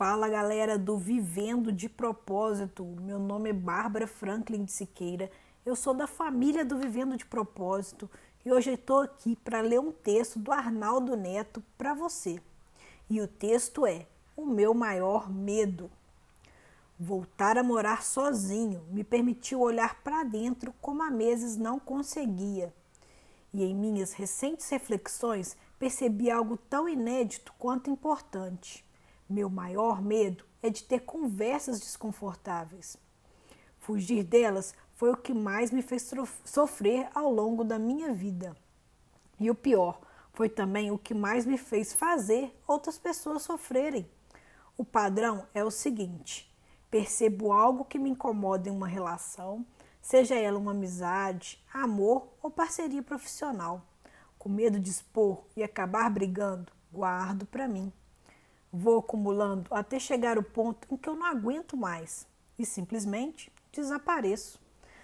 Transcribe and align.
Fala 0.00 0.30
galera 0.30 0.78
do 0.78 0.96
Vivendo 0.96 1.70
de 1.70 1.86
Propósito. 1.86 2.86
Meu 3.02 3.18
nome 3.18 3.50
é 3.50 3.52
Bárbara 3.52 4.06
Franklin 4.06 4.64
de 4.64 4.72
Siqueira. 4.72 5.30
Eu 5.62 5.76
sou 5.76 5.92
da 5.92 6.06
família 6.06 6.64
do 6.64 6.78
Vivendo 6.78 7.18
de 7.18 7.26
Propósito 7.26 8.10
e 8.42 8.50
hoje 8.50 8.70
estou 8.70 9.00
aqui 9.00 9.36
para 9.36 9.60
ler 9.60 9.78
um 9.78 9.92
texto 9.92 10.38
do 10.38 10.52
Arnaldo 10.52 11.14
Neto 11.18 11.62
para 11.76 11.92
você. 11.92 12.40
E 13.10 13.20
o 13.20 13.28
texto 13.28 13.84
é 13.84 14.06
O 14.34 14.46
meu 14.46 14.72
maior 14.72 15.30
medo. 15.30 15.90
Voltar 16.98 17.58
a 17.58 17.62
morar 17.62 18.02
sozinho 18.02 18.82
me 18.88 19.04
permitiu 19.04 19.60
olhar 19.60 20.02
para 20.02 20.24
dentro 20.24 20.72
como 20.80 21.02
há 21.02 21.10
meses 21.10 21.58
não 21.58 21.78
conseguia. 21.78 22.72
E 23.52 23.62
em 23.62 23.74
minhas 23.74 24.14
recentes 24.14 24.66
reflexões 24.70 25.58
percebi 25.78 26.30
algo 26.30 26.56
tão 26.56 26.88
inédito 26.88 27.52
quanto 27.58 27.90
importante 27.90 28.82
meu 29.32 29.48
maior 29.48 30.02
medo 30.02 30.44
é 30.62 30.68
de 30.70 30.82
ter 30.82 31.00
conversas 31.00 31.80
desconfortáveis. 31.80 32.96
Fugir 33.78 34.24
delas 34.24 34.74
foi 34.94 35.10
o 35.10 35.16
que 35.16 35.32
mais 35.32 35.70
me 35.70 35.82
fez 35.82 36.10
sofrer 36.44 37.08
ao 37.14 37.32
longo 37.32 37.64
da 37.64 37.78
minha 37.78 38.12
vida. 38.12 38.54
E 39.38 39.50
o 39.50 39.54
pior, 39.54 40.00
foi 40.32 40.48
também 40.48 40.90
o 40.90 40.98
que 40.98 41.14
mais 41.14 41.44
me 41.44 41.58
fez 41.58 41.92
fazer 41.92 42.58
outras 42.66 42.98
pessoas 42.98 43.42
sofrerem. 43.42 44.08
O 44.76 44.84
padrão 44.84 45.46
é 45.52 45.64
o 45.64 45.70
seguinte: 45.70 46.50
percebo 46.90 47.52
algo 47.52 47.84
que 47.84 47.98
me 47.98 48.10
incomoda 48.10 48.68
em 48.68 48.72
uma 48.72 48.88
relação, 48.88 49.66
seja 50.00 50.34
ela 50.34 50.58
uma 50.58 50.70
amizade, 50.70 51.62
amor 51.72 52.28
ou 52.42 52.50
parceria 52.50 53.02
profissional. 53.02 53.82
Com 54.38 54.48
medo 54.48 54.80
de 54.80 54.88
expor 54.88 55.44
e 55.54 55.62
acabar 55.62 56.08
brigando, 56.08 56.72
guardo 56.90 57.44
para 57.44 57.68
mim. 57.68 57.92
Vou 58.72 58.98
acumulando 58.98 59.72
até 59.74 59.98
chegar 59.98 60.36
ao 60.36 60.44
ponto 60.44 60.86
em 60.92 60.96
que 60.96 61.08
eu 61.08 61.16
não 61.16 61.26
aguento 61.26 61.76
mais 61.76 62.24
e 62.56 62.64
simplesmente 62.64 63.52
desapareço, 63.72 64.60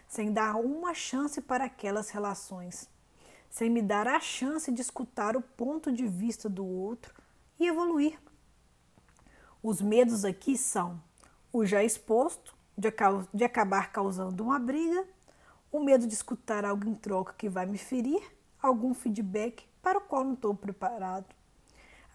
sem 0.07 0.33
dar 0.33 0.55
uma 0.57 0.95
chance 0.95 1.41
para 1.41 1.65
aquelas 1.65 2.11
relações, 2.11 2.89
sem 3.51 3.69
me 3.69 3.83
dar 3.83 4.07
a 4.07 4.21
chance 4.21 4.71
de 4.71 4.81
escutar 4.81 5.37
o 5.37 5.41
ponto 5.43 5.91
de 5.91 6.07
vista 6.07 6.49
do 6.49 6.65
outro 6.65 7.13
e 7.59 7.67
evoluir. 7.67 8.17
Os 9.61 9.83
medos 9.83 10.25
aqui 10.25 10.57
são 10.57 11.03
o 11.53 11.65
já 11.65 11.83
exposto, 11.83 12.55
de, 12.79 12.89
de 13.35 13.45
acabar 13.45 13.91
causando 13.91 14.45
uma 14.45 14.61
briga, 14.61 15.05
o 15.73 15.81
medo 15.81 16.07
de 16.07 16.15
escutar 16.15 16.65
algo 16.65 16.89
em 16.89 16.95
troca 16.95 17.35
que 17.37 17.49
vai 17.49 17.67
me 17.67 17.79
ferir, 17.79 18.23
algum 18.63 18.95
feedback 18.95 19.67
para 19.83 19.99
o 19.99 20.03
qual 20.03 20.23
não 20.23 20.35
estou 20.35 20.55
preparado 20.55 21.35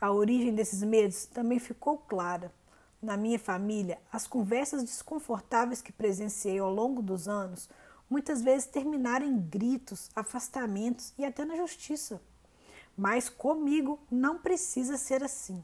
a 0.02 0.12
origem 0.12 0.56
desses 0.56 0.82
medos 0.82 1.28
também 1.28 1.60
ficou 1.60 2.00
clara. 2.00 2.52
Na 3.00 3.16
minha 3.16 3.38
família, 3.38 4.00
as 4.12 4.26
conversas 4.26 4.84
desconfortáveis 4.84 5.80
que 5.80 5.92
presenciei 5.92 6.58
ao 6.58 6.74
longo 6.74 7.04
dos 7.04 7.28
anos 7.28 7.70
muitas 8.10 8.42
vezes 8.42 8.68
terminaram 8.68 9.26
em 9.26 9.40
gritos, 9.40 10.10
afastamentos 10.16 11.14
e 11.18 11.24
até 11.24 11.46
na 11.46 11.56
justiça. 11.56 12.20
Mas 12.98 13.30
comigo 13.30 14.00
não 14.10 14.40
precisa 14.40 14.98
ser 14.98 15.24
assim. 15.24 15.64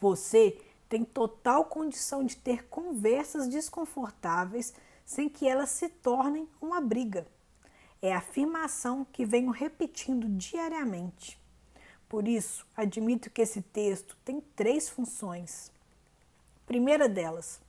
Você 0.00 0.58
tem 0.88 1.04
total 1.04 1.66
condição 1.66 2.24
de 2.24 2.36
ter 2.36 2.66
conversas 2.68 3.48
desconfortáveis 3.48 4.72
sem 5.04 5.28
que 5.28 5.46
elas 5.46 5.70
se 5.70 5.88
tornem 5.88 6.48
uma 6.60 6.80
briga. 6.80 7.26
É 8.00 8.14
a 8.14 8.18
afirmação 8.18 9.06
que 9.12 9.24
venho 9.24 9.50
repetindo 9.50 10.28
diariamente. 10.28 11.38
Por 12.14 12.28
isso, 12.28 12.64
admito 12.76 13.28
que 13.28 13.42
esse 13.42 13.60
texto 13.60 14.16
tem 14.24 14.40
três 14.40 14.88
funções. 14.88 15.72
Primeira 16.64 17.08
delas, 17.08 17.60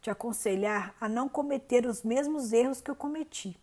te 0.00 0.08
aconselhar 0.08 0.94
a 1.00 1.08
não 1.08 1.28
cometer 1.28 1.84
os 1.84 2.04
mesmos 2.04 2.52
erros 2.52 2.80
que 2.80 2.88
eu 2.88 2.94
cometi. 2.94 3.58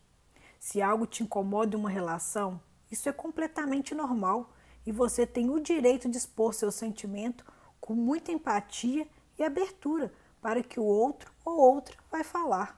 Se 0.60 0.82
algo 0.82 1.08
te 1.08 1.24
incomoda 1.24 1.78
em 1.78 1.80
uma 1.80 1.90
relação, 1.90 2.60
isso 2.92 3.08
é 3.08 3.14
completamente 3.14 3.96
normal 3.96 4.52
e 4.86 4.92
você 4.92 5.26
tem 5.26 5.50
o 5.50 5.62
direito 5.62 6.10
de 6.10 6.18
expor 6.18 6.54
seu 6.54 6.74
sentimento 6.74 7.46
com 7.80 7.94
muita 7.94 8.30
empatia 8.30 9.08
e 9.40 9.44
abertura 9.44 10.12
para 10.42 10.62
que 10.62 10.78
o 10.78 10.84
outro 10.84 11.32
ou 11.46 11.58
outra 11.58 11.96
vai 12.12 12.26
falar. 12.26 12.78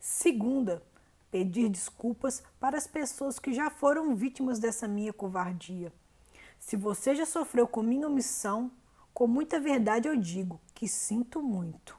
Segunda, 0.00 0.82
pedir 1.30 1.68
desculpas 1.68 2.42
para 2.58 2.78
as 2.78 2.86
pessoas 2.86 3.38
que 3.38 3.52
já 3.52 3.68
foram 3.68 4.16
vítimas 4.16 4.58
dessa 4.58 4.88
minha 4.88 5.12
covardia. 5.12 5.92
Se 6.62 6.76
você 6.76 7.14
já 7.14 7.26
sofreu 7.26 7.66
com 7.66 7.82
minha 7.82 8.06
omissão, 8.06 8.70
com 9.12 9.26
muita 9.26 9.60
verdade 9.60 10.08
eu 10.08 10.16
digo 10.16 10.60
que 10.72 10.86
sinto 10.86 11.42
muito. 11.42 11.98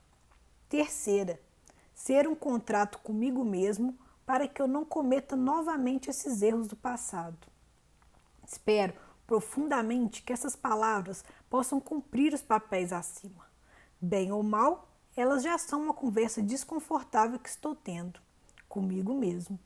Terceira, 0.69 1.39
ser 1.93 2.27
um 2.29 2.33
contrato 2.33 2.97
comigo 2.99 3.43
mesmo 3.43 3.95
para 4.25 4.47
que 4.47 4.61
eu 4.61 4.67
não 4.67 4.85
cometa 4.85 5.35
novamente 5.35 6.09
esses 6.09 6.41
erros 6.41 6.69
do 6.69 6.77
passado. 6.77 7.45
Espero 8.47 8.93
profundamente 9.27 10.23
que 10.23 10.31
essas 10.31 10.55
palavras 10.55 11.25
possam 11.49 11.79
cumprir 11.79 12.33
os 12.33 12.41
papéis 12.41 12.93
acima. 12.93 13.45
Bem 13.99 14.31
ou 14.31 14.41
mal, 14.41 14.87
elas 15.15 15.43
já 15.43 15.57
são 15.57 15.83
uma 15.83 15.93
conversa 15.93 16.41
desconfortável 16.41 17.37
que 17.37 17.49
estou 17.49 17.75
tendo 17.75 18.19
comigo 18.69 19.13
mesmo. 19.13 19.59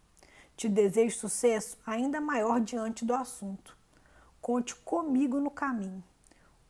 Te 0.58 0.68
desejo 0.68 1.16
sucesso 1.16 1.78
ainda 1.86 2.20
maior 2.20 2.60
diante 2.60 3.06
do 3.06 3.14
assunto. 3.14 3.77
Conte 4.48 4.74
comigo 4.76 5.42
no 5.42 5.52
caminho. 5.52 6.02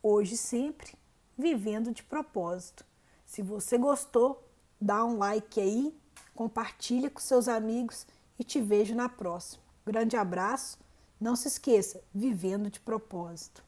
Hoje 0.01 0.35
sempre 0.35 0.95
vivendo 1.37 1.93
de 1.93 2.01
propósito. 2.01 2.83
Se 3.23 3.43
você 3.43 3.77
gostou, 3.77 4.43
dá 4.81 5.05
um 5.05 5.19
like 5.19 5.61
aí, 5.61 5.95
compartilha 6.33 7.07
com 7.07 7.19
seus 7.19 7.47
amigos 7.47 8.07
e 8.39 8.43
te 8.43 8.59
vejo 8.59 8.95
na 8.95 9.07
próxima. 9.07 9.61
Grande 9.85 10.17
abraço. 10.17 10.79
Não 11.21 11.35
se 11.35 11.49
esqueça, 11.49 12.01
vivendo 12.11 12.71
de 12.71 12.79
propósito. 12.79 13.63